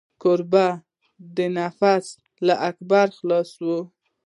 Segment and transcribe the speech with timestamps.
[0.21, 0.65] کوربه
[1.35, 2.05] د نفس
[2.45, 3.77] له کبره خلاص وي.